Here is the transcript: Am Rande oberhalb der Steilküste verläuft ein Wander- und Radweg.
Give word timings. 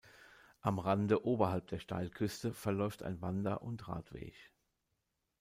Am 0.61 0.79
Rande 0.79 1.25
oberhalb 1.27 1.67
der 1.67 1.77
Steilküste 1.77 2.55
verläuft 2.55 3.03
ein 3.03 3.21
Wander- 3.21 3.61
und 3.61 3.87
Radweg. 3.87 4.33